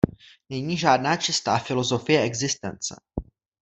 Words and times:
Není 0.49 0.77
žádná 0.77 1.15
čistá 1.15 1.57
filosofie 1.57 2.21
existence. 2.21 2.95